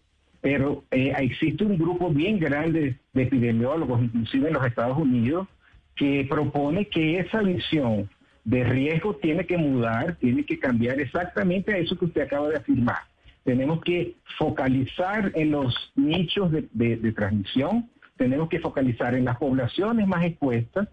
[0.45, 5.49] pero eh, existe un grupo bien grande de epidemiólogos, inclusive en los Estados Unidos,
[5.97, 8.11] que propone que esa visión
[8.45, 12.59] de riesgo tiene que mudar, tiene que cambiar exactamente a eso que usted acaba de
[12.59, 12.99] afirmar.
[13.43, 20.27] Tenemos que focalizar en los nichos de, transmisión, tenemos que focalizar en las poblaciones más
[20.27, 20.89] expuestas,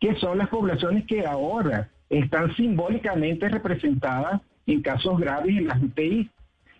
[0.00, 6.30] que son las poblaciones que ahora están simbólicamente representadas en casos graves en las UTI.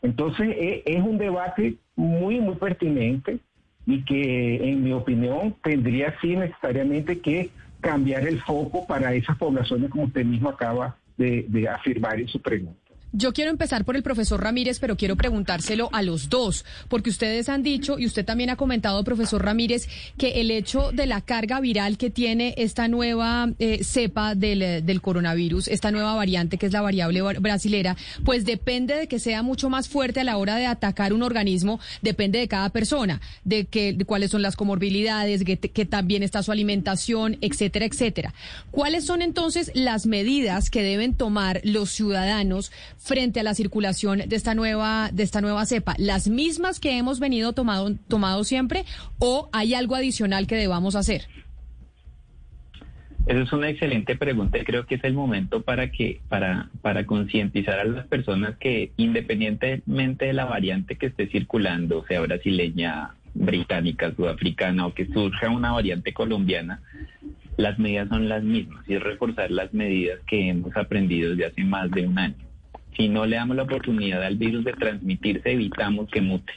[0.03, 3.39] Entonces e, es un debate muy, muy pertinente
[3.87, 9.91] y que en mi opinión tendría sí necesariamente que cambiar el foco para esas poblaciones
[9.91, 12.86] como usted mismo acaba de, de afirmar en su pregunta.
[13.19, 17.49] Yo quiero empezar por el profesor Ramírez, pero quiero preguntárselo a los dos, porque ustedes
[17.49, 21.59] han dicho, y usted también ha comentado, profesor Ramírez, que el hecho de la carga
[21.61, 26.75] viral que tiene esta nueva eh, cepa del, del, coronavirus, esta nueva variante que es
[26.75, 30.67] la variable brasilera, pues depende de que sea mucho más fuerte a la hora de
[30.67, 35.87] atacar un organismo, depende de cada persona, de, que, cuáles son las comorbilidades, que, que
[35.87, 38.35] también está su alimentación, etcétera, etcétera.
[38.71, 42.71] ¿Cuáles son entonces las medidas que deben tomar los ciudadanos?
[43.07, 45.95] Frente a la circulación de esta nueva, de esta nueva cepa?
[45.97, 48.85] ¿Las mismas que hemos venido tomado, tomado siempre
[49.19, 51.23] o hay algo adicional que debamos hacer?
[53.27, 57.07] Esa es una excelente pregunta y creo que es el momento para que para para
[57.07, 64.15] concientizar a las personas que independientemente de la variante que esté circulando, sea brasileña, británica,
[64.15, 66.83] sudafricana o que surja una variante colombiana,
[67.57, 71.65] las medidas son las mismas y es reforzar las medidas que hemos aprendido desde hace
[71.65, 72.46] más de un año
[72.97, 76.53] si no le damos la oportunidad al virus de transmitirse, evitamos que mute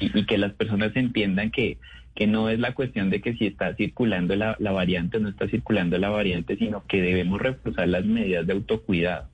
[0.00, 1.78] y, que las personas entiendan que,
[2.14, 5.48] que no es la cuestión de que si está circulando la, variante o no está
[5.48, 9.28] circulando la variante, sino que debemos reforzar las medidas de autocuidado.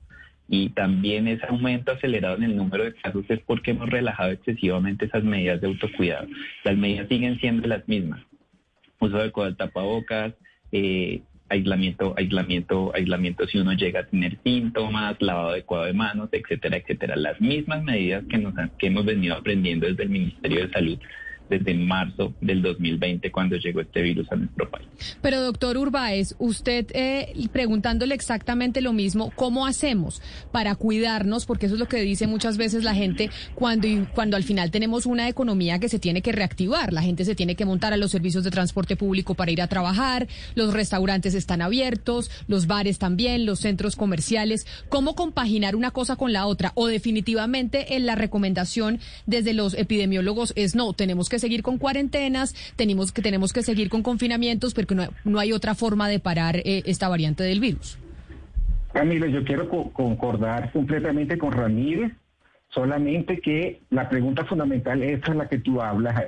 [0.47, 5.05] Y también ese aumento acelerado en el número de casos es porque hemos relajado excesivamente
[5.05, 6.27] esas medidas de autocuidado.
[6.65, 8.21] Las medidas siguen siendo las mismas.
[8.99, 10.33] Uso de tapabocas,
[10.73, 11.21] eh,
[11.51, 17.15] aislamiento, aislamiento, aislamiento si uno llega a tener síntomas, lavado adecuado de manos, etcétera, etcétera.
[17.15, 20.99] Las mismas medidas que, nos que hemos venido aprendiendo desde el Ministerio de Salud
[21.51, 24.87] desde marzo del 2020 cuando llegó este virus a nuestro país.
[25.21, 30.21] Pero doctor Urbáez, usted eh, preguntándole exactamente lo mismo, ¿cómo hacemos
[30.53, 31.45] para cuidarnos?
[31.45, 35.05] Porque eso es lo que dice muchas veces la gente cuando, cuando al final tenemos
[35.05, 36.93] una economía que se tiene que reactivar.
[36.93, 39.67] La gente se tiene que montar a los servicios de transporte público para ir a
[39.67, 44.65] trabajar, los restaurantes están abiertos, los bares también, los centros comerciales.
[44.87, 46.71] ¿Cómo compaginar una cosa con la otra?
[46.75, 52.55] O definitivamente en la recomendación desde los epidemiólogos es no, tenemos que seguir con cuarentenas,
[52.77, 56.57] tenemos que, tenemos que seguir con confinamientos, porque no, no hay otra forma de parar
[56.57, 57.97] eh, esta variante del virus.
[58.93, 62.13] Camila, yo quiero concordar completamente con Ramírez,
[62.69, 66.25] solamente que la pregunta fundamental es la que tú hablas.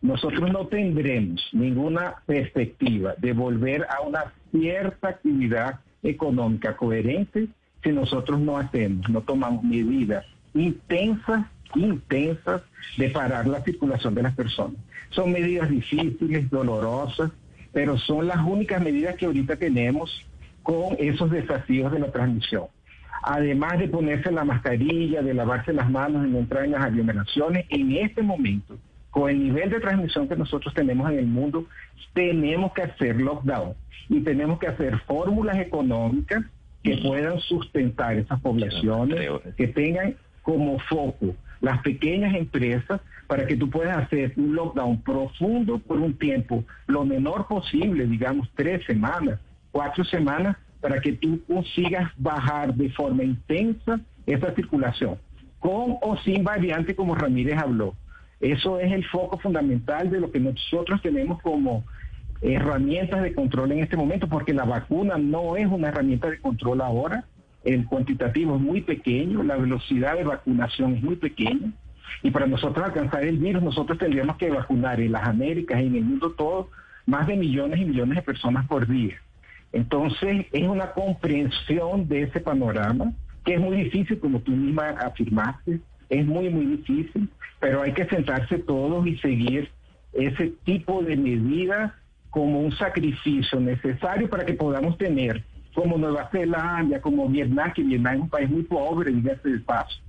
[0.00, 7.48] Nosotros no tendremos ninguna perspectiva de volver a una cierta actividad económica coherente
[7.82, 12.62] si nosotros no hacemos, no tomamos medidas intensas intensas
[12.96, 14.76] de parar la circulación de las personas.
[15.10, 17.30] Son medidas difíciles, dolorosas,
[17.72, 20.24] pero son las únicas medidas que ahorita tenemos
[20.62, 22.64] con esos desafíos de la transmisión.
[23.22, 27.92] Además de ponerse la mascarilla, de lavarse las manos no entrar en las aglomeraciones, en
[27.92, 28.78] este momento,
[29.10, 31.66] con el nivel de transmisión que nosotros tenemos en el mundo,
[32.12, 33.74] tenemos que hacer lockdown
[34.08, 36.44] y tenemos que hacer fórmulas económicas
[36.82, 41.34] que puedan sustentar esas poblaciones, que tengan como foco
[41.64, 47.04] las pequeñas empresas para que tú puedas hacer un lockdown profundo por un tiempo lo
[47.04, 49.40] menor posible, digamos tres semanas,
[49.72, 55.16] cuatro semanas, para que tú consigas bajar de forma intensa esa circulación,
[55.58, 57.94] con o sin variante como Ramírez habló.
[58.40, 61.82] Eso es el foco fundamental de lo que nosotros tenemos como
[62.42, 66.82] herramientas de control en este momento, porque la vacuna no es una herramienta de control
[66.82, 67.24] ahora,
[67.64, 71.72] el cuantitativo es muy pequeño, la velocidad de vacunación es muy pequeña,
[72.22, 76.04] y para nosotros alcanzar el virus, nosotros tendríamos que vacunar en las Américas en el
[76.04, 76.70] mundo todo
[77.06, 79.16] más de millones y millones de personas por día.
[79.72, 83.12] Entonces, es una comprensión de ese panorama
[83.44, 87.28] que es muy difícil, como tú misma afirmaste, es muy, muy difícil,
[87.60, 89.68] pero hay que sentarse todos y seguir
[90.12, 91.92] ese tipo de medidas
[92.30, 98.14] como un sacrificio necesario para que podamos tener, como Nueva Zelanda, como Vietnam, que Vietnam
[98.14, 100.00] es un país muy pobre, dígase de paso,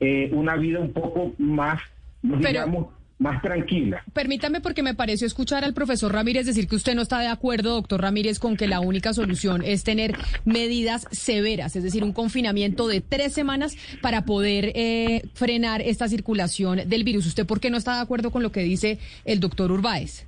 [0.00, 1.80] eh, una vida un poco más,
[2.22, 2.86] digamos,
[3.18, 4.02] más tranquila.
[4.12, 7.74] Permítame porque me pareció escuchar al profesor Ramírez decir que usted no está de acuerdo,
[7.74, 12.86] doctor Ramírez, con que la única solución es tener medidas severas, es decir, un confinamiento
[12.86, 17.26] de tres semanas para poder eh, frenar esta circulación del virus.
[17.26, 20.27] ¿Usted por qué no está de acuerdo con lo que dice el doctor Urbáez?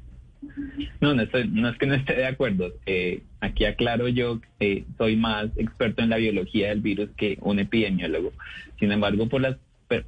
[1.01, 2.73] No, no, estoy, no es que no esté de acuerdo.
[2.87, 7.59] Eh, aquí aclaro yo que soy más experto en la biología del virus que un
[7.59, 8.33] epidemiólogo.
[8.79, 9.57] Sin embargo, por las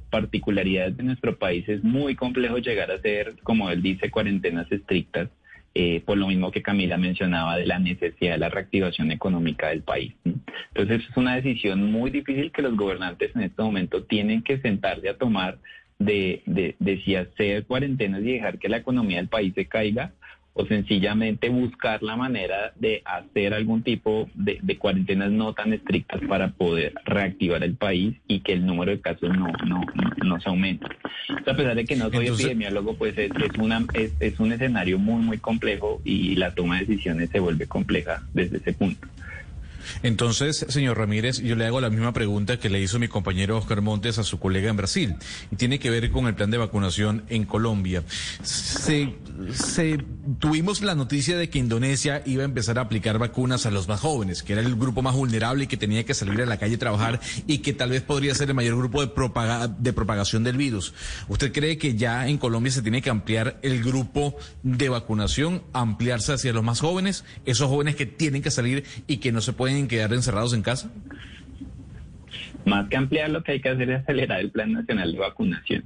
[0.09, 5.29] particularidades de nuestro país es muy complejo llegar a hacer, como él dice, cuarentenas estrictas,
[5.75, 9.81] eh, por lo mismo que Camila mencionaba de la necesidad de la reactivación económica del
[9.81, 10.13] país.
[10.23, 15.09] Entonces es una decisión muy difícil que los gobernantes en este momento tienen que sentarse
[15.09, 15.57] a tomar
[15.99, 20.13] de, de, de si hacer cuarentenas y dejar que la economía del país se caiga
[20.55, 26.49] o sencillamente buscar la manera de hacer algún tipo de, cuarentenas no tan estrictas para
[26.49, 29.81] poder reactivar el país y que el número de casos no, no,
[30.23, 30.85] no, se aumente.
[31.45, 34.99] a pesar de que no soy epidemiólogo, pues es, es, una, es, es un escenario
[34.99, 39.07] muy, muy complejo y la toma de decisiones se vuelve compleja desde ese punto.
[40.03, 43.81] Entonces, señor Ramírez, yo le hago la misma pregunta que le hizo mi compañero Oscar
[43.81, 45.15] Montes a su colega en Brasil,
[45.51, 48.03] y tiene que ver con el plan de vacunación en Colombia.
[48.43, 49.15] Se,
[50.39, 53.99] tuvimos la noticia de que Indonesia iba a empezar a aplicar vacunas a los más
[53.99, 56.75] jóvenes, que era el grupo más vulnerable y que tenía que salir a la calle
[56.75, 59.11] a trabajar y que tal vez podría ser el mayor grupo de,
[59.79, 60.93] de propagación del virus.
[61.27, 66.33] ¿Usted cree que ya en Colombia se tiene que ampliar el grupo de vacunación, ampliarse
[66.33, 69.72] hacia los más jóvenes, esos jóvenes que tienen que salir y que no se pueden
[69.87, 70.91] quedar encerrados en casa?
[72.65, 75.83] Más que ampliar, lo que hay que hacer es acelerar el Plan Nacional de Vacunación.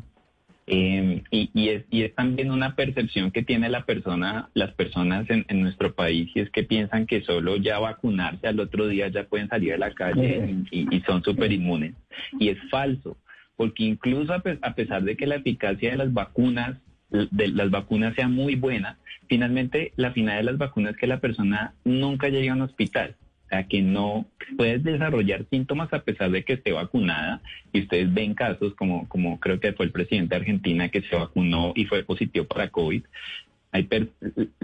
[0.70, 5.46] Eh, y, es, y, es, también una percepción que tiene la persona, las personas en,
[5.62, 9.48] nuestro país y es que piensan que solo ya vacunarse al otro día ya pueden
[9.48, 11.94] salir a la calle y, son súper inmunes.
[12.38, 13.18] Y es falso,
[13.56, 16.78] porque incluso a, a, pesar de que la eficacia de las vacunas,
[17.10, 18.98] de las vacunas sea muy buena,
[19.30, 23.16] finalmente la final de las vacunas es que la persona nunca llegue a un hospital
[23.52, 24.26] a que no
[24.58, 27.42] puedes desarrollar síntomas a pesar de que esté vacunada.
[27.74, 31.16] Y ustedes ven casos como, como creo que fue el presidente de Argentina que se
[31.16, 33.04] vacunó y fue positivo para COVID.
[33.72, 33.88] Hay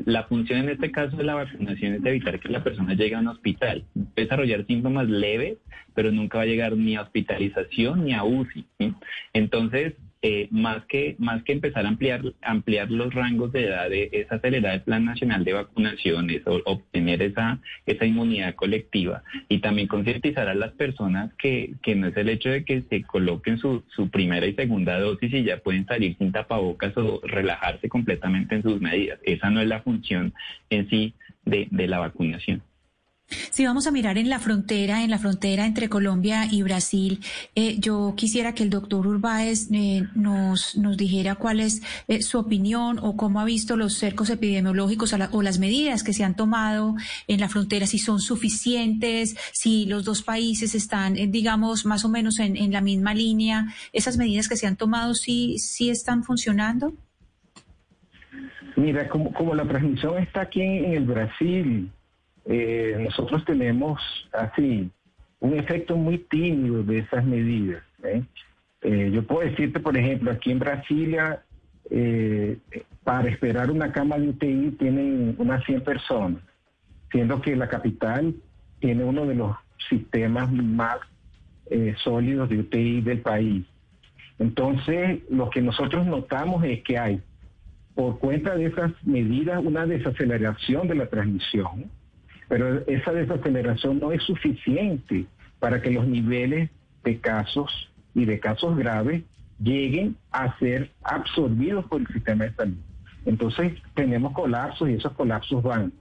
[0.05, 3.19] la función en este caso de la vacunación es evitar que la persona llegue a
[3.19, 5.57] un hospital, desarrollar síntomas leves,
[5.93, 8.65] pero nunca va a llegar ni a hospitalización ni a UCI.
[9.33, 9.93] Entonces,
[10.25, 14.75] eh, más que más que empezar a ampliar ampliar los rangos de edad es acelerar
[14.75, 20.55] el plan nacional de vacunaciones o obtener esa esa inmunidad colectiva y también concientizar a
[20.55, 24.47] las personas que, que no es el hecho de que se coloquen su, su primera
[24.47, 29.19] y segunda dosis y ya pueden salir sin tapabocas o relajarse completamente en sus medidas.
[29.23, 30.33] Esa no es la función
[30.69, 32.63] en sí de, de la vacunación
[33.27, 37.19] si vamos a mirar en la frontera, en la frontera entre Colombia y Brasil,
[37.55, 42.39] eh, yo quisiera que el doctor Urbáez eh, nos, nos dijera cuál es eh, su
[42.39, 46.95] opinión o cómo ha visto los cercos epidemiológicos o las medidas que se han tomado
[47.27, 52.39] en la frontera, si son suficientes, si los dos países están, digamos, más o menos
[52.39, 53.67] en, en la misma línea.
[53.91, 56.93] ¿Esas medidas que se han tomado sí, sí están funcionando?
[58.75, 61.91] Mira, como, como la transmisión está aquí en el Brasil,
[62.45, 64.01] eh, nosotros tenemos
[64.33, 64.89] así
[65.39, 67.83] un efecto muy tímido de esas medidas.
[68.03, 68.23] ¿eh?
[68.81, 71.41] Eh, yo puedo decirte, por ejemplo, aquí en Brasilia
[71.89, 72.57] eh,
[73.03, 76.41] para esperar una cama de UTI tienen unas 100 personas,
[77.11, 78.35] siendo que la capital
[78.79, 79.55] tiene uno de los
[79.89, 80.97] sistemas más
[81.69, 83.65] eh, sólidos de UTI del país.
[84.39, 87.21] Entonces, lo que nosotros notamos es que hay,
[87.95, 91.91] por cuenta de esas medidas, una desaceleración de la transmisión,
[92.47, 95.25] pero esa desaceleración no es suficiente
[95.59, 96.69] para que los niveles
[97.03, 99.23] de casos y de casos graves
[99.61, 102.77] lleguen a ser absorbidos por el sistema de salud.
[103.25, 105.93] Entonces tenemos colapsos y esos colapsos van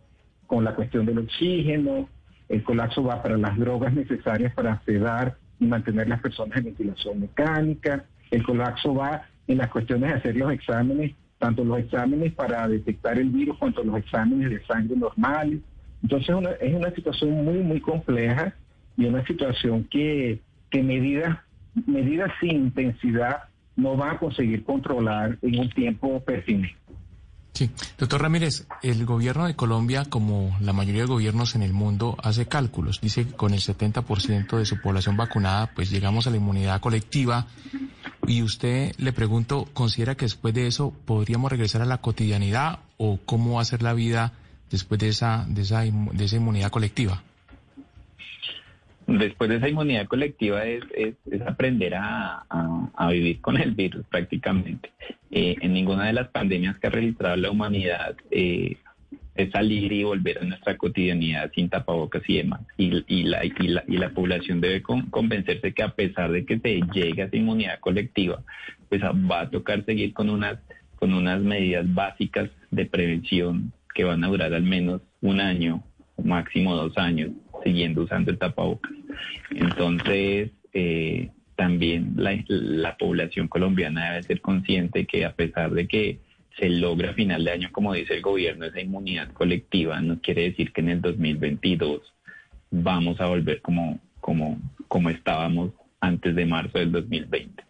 [0.46, 2.08] con la cuestión del oxígeno,
[2.48, 7.20] el colapso va para las drogas necesarias para sedar y mantener las personas en ventilación
[7.20, 12.68] mecánica, el colapso va en las cuestiones de hacer los exámenes, tanto los exámenes para
[12.68, 15.60] detectar el virus cuanto los exámenes de sangre normales.
[16.02, 18.54] Entonces es una situación muy, muy compleja
[18.96, 20.40] y una situación que,
[20.70, 21.38] que medidas,
[21.86, 23.44] medidas sin intensidad
[23.76, 26.76] no va a conseguir controlar en un tiempo pertinente.
[27.54, 32.16] Sí, doctor Ramírez, el gobierno de Colombia, como la mayoría de gobiernos en el mundo,
[32.22, 33.00] hace cálculos.
[33.02, 37.46] Dice que con el 70% de su población vacunada, pues llegamos a la inmunidad colectiva.
[38.26, 43.18] Y usted le pregunto, ¿considera que después de eso podríamos regresar a la cotidianidad o
[43.26, 44.32] cómo va a ser la vida
[44.72, 47.22] después de esa, de esa, de esa inmunidad colectiva?
[49.06, 50.82] Después de esa inmunidad colectiva es,
[51.46, 52.44] aprender a,
[53.10, 54.90] vivir con el virus prácticamente.
[55.30, 58.76] Eh, en ninguna de las pandemias que ha registrado la humanidad eh,
[59.34, 62.60] es salir y volver a nuestra cotidianidad sin tapabocas y demás.
[62.76, 62.90] Y,
[63.24, 67.36] la, y, la, población debe convencerse que a pesar de que se llegue a esa
[67.36, 68.42] inmunidad colectiva,
[68.88, 70.58] pues va a tocar seguir con unas,
[70.96, 75.82] con unas medidas básicas de prevención que van a durar al menos un año
[76.22, 77.30] máximo dos años
[77.64, 78.92] siguiendo usando el tapabocas.
[79.50, 86.18] Entonces, eh, también la, población colombiana debe ser consciente que a pesar de que
[86.58, 90.42] se logra a final de año, como dice el gobierno, esa inmunidad colectiva, no quiere
[90.42, 92.00] decir que en el 2022
[92.70, 95.70] vamos a volver como, como, como estábamos
[96.00, 97.62] antes de marzo del 2020.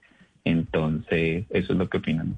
[0.45, 2.37] Entonces, eso es lo que opinan.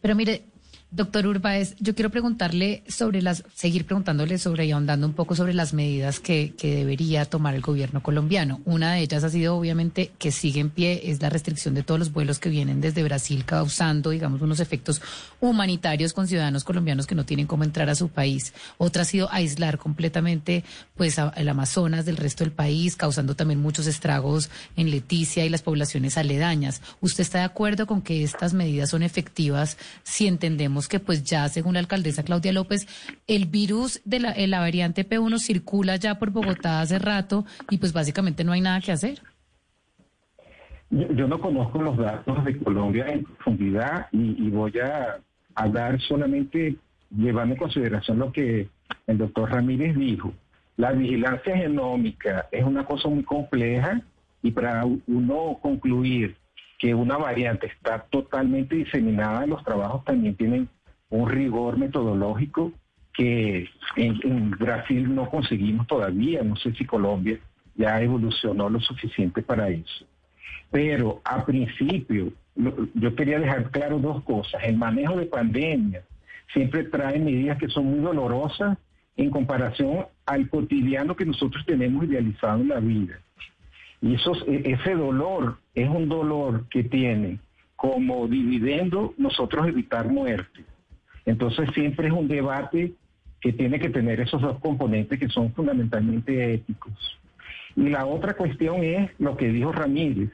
[0.00, 0.42] Pero mire,
[0.90, 5.52] Doctor Urbáez, yo quiero preguntarle sobre las, seguir preguntándole sobre y ahondando un poco sobre
[5.52, 8.62] las medidas que, que, debería tomar el gobierno colombiano.
[8.64, 12.00] Una de ellas ha sido obviamente que sigue en pie, es la restricción de todos
[12.00, 15.02] los vuelos que vienen desde Brasil causando, digamos, unos efectos
[15.40, 18.54] humanitarios con ciudadanos colombianos que no tienen cómo entrar a su país.
[18.78, 20.64] Otra ha sido aislar completamente
[20.96, 25.60] pues el Amazonas del resto del país, causando también muchos estragos en Leticia y las
[25.60, 26.80] poblaciones aledañas.
[27.02, 31.48] ¿Usted está de acuerdo con que estas medidas son efectivas si entendemos que pues ya,
[31.48, 32.86] según la alcaldesa Claudia López,
[33.26, 37.92] el virus de la, la variante P1 circula ya por Bogotá hace rato y pues
[37.92, 39.20] básicamente no hay nada que hacer.
[40.90, 45.20] Yo, no conozco los datos de Colombia en profundidad y, voy a,
[45.70, 46.76] dar solamente
[47.10, 48.68] llevando en consideración lo que
[49.06, 50.32] el doctor Ramírez dijo.
[50.76, 54.00] La vigilancia genómica es una cosa muy compleja
[54.42, 56.36] y para uno concluir
[56.78, 60.68] que una variante está totalmente diseminada, los trabajos también tienen
[61.10, 62.72] un rigor metodológico
[63.12, 67.38] que en, Brasil no conseguimos todavía, no sé si Colombia
[67.74, 70.06] ya evolucionó lo suficiente para eso.
[70.70, 72.32] Pero a principio,
[72.94, 74.62] yo quería dejar claro dos cosas.
[74.62, 76.02] El manejo de pandemia
[76.52, 78.78] siempre trae medidas que son muy dolorosas
[79.16, 83.18] en comparación al cotidiano que nosotros tenemos idealizado en la vida.
[84.00, 87.38] Y eso, e, ese dolor es un dolor que tiene
[87.76, 90.64] como dividendo nosotros evitar muerte.
[91.26, 92.92] Entonces siempre es un debate
[93.40, 96.92] que tiene que tener esos dos componentes que son fundamentalmente éticos.
[97.76, 100.30] Y la otra cuestión es lo que dijo Ramírez.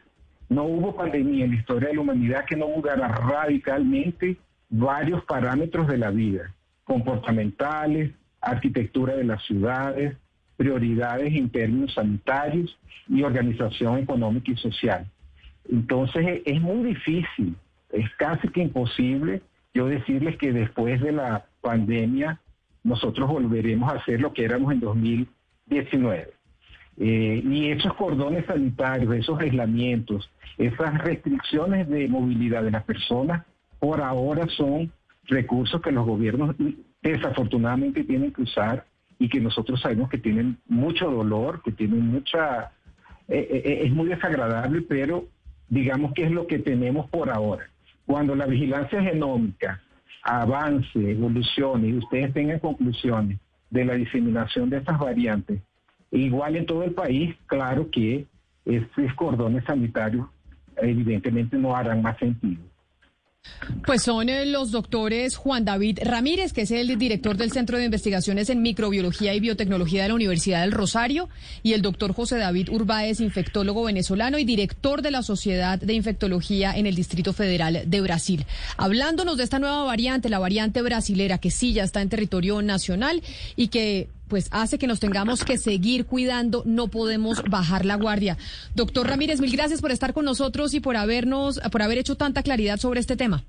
[0.48, 4.36] No hubo pandemia en la historia de la humanidad que no mudara radicalmente
[4.70, 6.54] varios parámetros de la vida,
[6.84, 10.16] comportamentales, arquitectura de las ciudades,
[10.56, 12.78] prioridades en términos sanitarios
[13.08, 15.06] y organización económica y social.
[15.70, 17.56] Entonces es muy difícil,
[17.90, 19.42] es casi que imposible
[19.72, 22.40] yo decirles que después de la pandemia
[22.84, 26.32] nosotros volveremos a hacer lo que éramos en 2019.
[26.96, 33.44] Eh, y esos cordones sanitarios, esos aislamientos, esas restricciones de movilidad de las personas,
[33.80, 34.92] por ahora son
[35.24, 36.54] recursos que los gobiernos
[37.02, 38.86] desafortunadamente tienen que usar
[39.18, 42.72] y que nosotros sabemos que tienen mucho dolor, que tienen mucha...
[43.28, 45.26] Eh, eh, eh, es muy desagradable, pero
[45.68, 47.68] digamos que es lo que tenemos por ahora.
[48.06, 49.80] Cuando la vigilancia genómica
[50.22, 53.38] avance, evolucione y ustedes tengan conclusiones
[53.70, 55.60] de la diseminación de estas variantes,
[56.10, 58.26] igual en todo el país, claro que
[58.64, 60.26] estos cordones sanitarios
[60.76, 62.62] evidentemente no harán más sentido.
[63.86, 67.84] Pues son eh, los doctores Juan David Ramírez, que es el director del Centro de
[67.84, 71.28] Investigaciones en Microbiología y Biotecnología de la Universidad del Rosario,
[71.62, 76.72] y el doctor José David Urbáez, infectólogo venezolano y director de la Sociedad de Infectología
[76.74, 78.46] en el Distrito Federal de Brasil.
[78.76, 83.22] Hablándonos de esta nueva variante, la variante brasilera, que sí ya está en territorio nacional
[83.56, 88.36] y que pues hace que nos tengamos que seguir cuidando, no podemos bajar la guardia.
[88.74, 92.42] Doctor Ramírez, mil gracias por estar con nosotros y por habernos, por haber hecho tanta
[92.42, 93.44] claridad sobre este tema.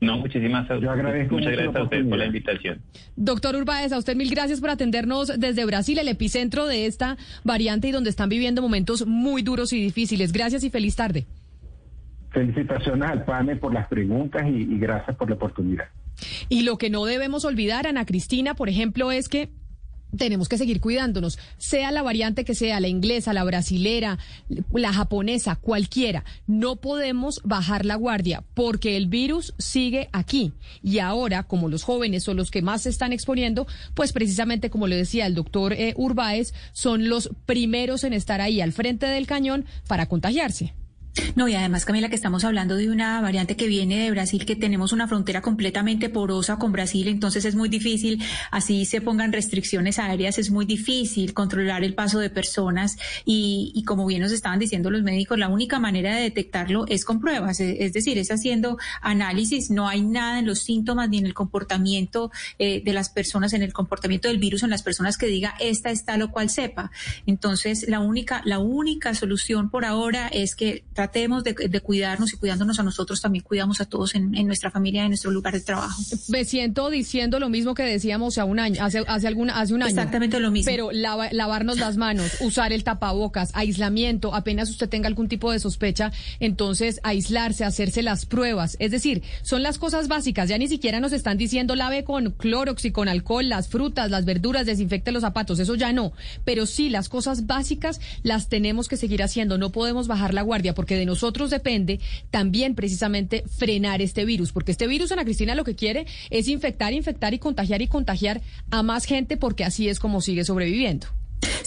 [0.00, 2.82] No, muchísimas Yo agradezco muchas gracias a usted por la invitación.
[3.14, 7.86] Doctor Urbáez, a usted mil gracias por atendernos desde Brasil, el epicentro de esta variante
[7.86, 10.32] y donde están viviendo momentos muy duros y difíciles.
[10.32, 11.26] Gracias y feliz tarde.
[12.30, 15.84] Felicitaciones al panel por las preguntas y, y gracias por la oportunidad.
[16.48, 19.50] Y lo que no debemos olvidar, Ana Cristina, por ejemplo, es que
[20.16, 24.18] tenemos que seguir cuidándonos, sea la variante que sea, la inglesa, la brasilera,
[24.72, 26.24] la japonesa, cualquiera.
[26.46, 30.52] No podemos bajar la guardia porque el virus sigue aquí.
[30.82, 34.86] Y ahora, como los jóvenes son los que más se están exponiendo, pues precisamente como
[34.86, 39.26] le decía el doctor eh, Urbáez, son los primeros en estar ahí al frente del
[39.26, 40.74] cañón para contagiarse.
[41.34, 44.56] No, y además, Camila, que estamos hablando de una variante que viene de Brasil, que
[44.56, 49.98] tenemos una frontera completamente porosa con Brasil, entonces es muy difícil, así se pongan restricciones
[49.98, 54.58] aéreas, es muy difícil controlar el paso de personas y, y como bien nos estaban
[54.58, 58.30] diciendo los médicos, la única manera de detectarlo es con pruebas, es, es decir, es
[58.30, 63.10] haciendo análisis, no hay nada en los síntomas ni en el comportamiento eh, de las
[63.10, 66.30] personas, en el comportamiento del virus en las personas que diga esta es tal o
[66.30, 66.90] cual sepa.
[67.26, 72.36] Entonces, la única, la única solución por ahora es que tratemos de, de cuidarnos y
[72.36, 75.60] cuidándonos a nosotros, también cuidamos a todos en, en nuestra familia, en nuestro lugar de
[75.60, 76.00] trabajo.
[76.28, 79.82] Me siento diciendo lo mismo que decíamos hace un año, hace, hace, alguna, hace un
[79.82, 79.90] año.
[79.90, 80.70] Exactamente lo mismo.
[80.70, 85.58] Pero lava- lavarnos las manos, usar el tapabocas, aislamiento, apenas usted tenga algún tipo de
[85.58, 88.76] sospecha, entonces aislarse, hacerse las pruebas.
[88.78, 90.48] Es decir, son las cosas básicas.
[90.48, 94.24] Ya ni siquiera nos están diciendo lave con clorox y con alcohol las frutas, las
[94.24, 95.58] verduras, desinfecte los zapatos.
[95.58, 96.12] Eso ya no.
[96.44, 99.58] Pero sí, las cosas básicas las tenemos que seguir haciendo.
[99.58, 104.52] No podemos bajar la guardia porque de nosotros depende también precisamente frenar este virus.
[104.52, 108.40] Porque este virus, Ana Cristina, lo que quiere es infectar, infectar y contagiar y contagiar
[108.70, 111.06] a más gente porque así es como sigue sobreviviendo.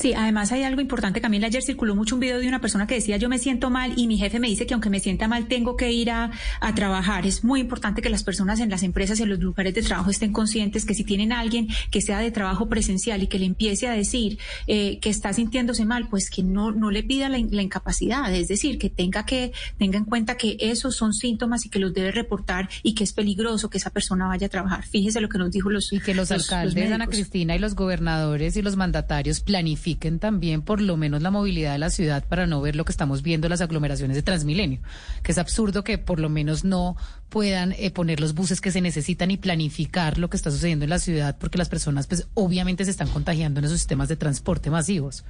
[0.05, 1.47] Sí, además hay algo importante, Camila.
[1.47, 4.05] Ayer circuló mucho un video de una persona que decía yo me siento mal y
[4.05, 6.29] mi jefe me dice que aunque me sienta mal tengo que ir a,
[6.59, 7.25] a trabajar.
[7.25, 10.11] Es muy importante que las personas en las empresas y en los lugares de trabajo
[10.11, 13.45] estén conscientes que si tienen a alguien que sea de trabajo presencial y que le
[13.45, 14.37] empiece a decir
[14.67, 18.31] eh, que está sintiéndose mal, pues que no, no le pida la, in- la incapacidad.
[18.31, 21.95] Es decir, que tenga que tenga en cuenta que esos son síntomas y que los
[21.95, 24.85] debe reportar y que es peligroso que esa persona vaya a trabajar.
[24.85, 27.15] Fíjese lo que nos dijo los Y que los, alcaldes, Ana médicos.
[27.15, 29.39] Cristina, y los gobernadores y los mandatarios
[30.19, 33.21] también por lo menos la movilidad de la ciudad para no ver lo que estamos
[33.21, 34.79] viendo las aglomeraciones de Transmilenio,
[35.23, 36.95] que es absurdo que por lo menos no
[37.29, 40.89] puedan eh, poner los buses que se necesitan y planificar lo que está sucediendo en
[40.89, 44.69] la ciudad porque las personas pues obviamente se están contagiando en esos sistemas de transporte
[44.69, 45.23] masivos.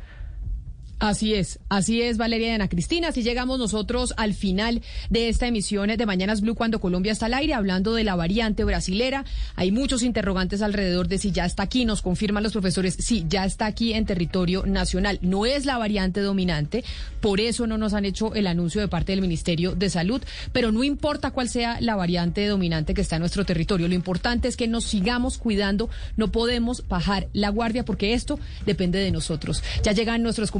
[0.98, 3.10] Así es, así es, Valeria y Ana Cristina.
[3.10, 7.34] Así llegamos nosotros al final de esta emisión de Mañanas Blue cuando Colombia está al
[7.34, 9.26] aire, hablando de la variante brasilera.
[9.56, 11.84] Hay muchos interrogantes alrededor de si ya está aquí.
[11.84, 15.20] Nos confirman los profesores, sí, ya está aquí en territorio nacional.
[15.22, 16.86] No es la variante dominante,
[17.20, 20.22] por eso no nos han hecho el anuncio de parte del Ministerio de Salud.
[20.54, 24.48] Pero no importa cuál sea la variante dominante que está en nuestro territorio, lo importante
[24.48, 25.90] es que nos sigamos cuidando.
[26.16, 29.62] No podemos bajar la guardia porque esto depende de nosotros.
[29.84, 30.52] Ya llegan nuestros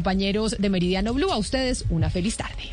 [0.58, 1.32] de Meridiano Blue.
[1.32, 2.72] A ustedes una feliz tarde.